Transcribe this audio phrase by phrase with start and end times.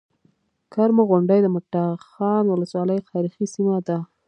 [0.73, 3.97] کرمو غونډۍ د مټاخان ولسوالۍ تاريخي سيمه ده